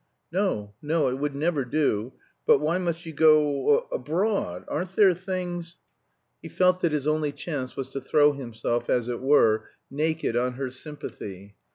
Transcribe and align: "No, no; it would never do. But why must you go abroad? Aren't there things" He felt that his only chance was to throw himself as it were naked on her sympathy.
"No, 0.31 0.73
no; 0.81 1.09
it 1.09 1.19
would 1.19 1.35
never 1.35 1.63
do. 1.63 2.13
But 2.47 2.57
why 2.57 2.79
must 2.79 3.05
you 3.05 3.13
go 3.13 3.85
abroad? 3.91 4.65
Aren't 4.67 4.95
there 4.95 5.13
things" 5.13 5.77
He 6.41 6.49
felt 6.49 6.79
that 6.79 6.91
his 6.91 7.05
only 7.07 7.31
chance 7.31 7.75
was 7.75 7.89
to 7.89 8.01
throw 8.01 8.31
himself 8.31 8.89
as 8.89 9.07
it 9.07 9.19
were 9.21 9.69
naked 9.91 10.35
on 10.35 10.53
her 10.53 10.71
sympathy. 10.71 11.53